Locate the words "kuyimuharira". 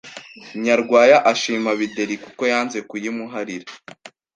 2.89-3.67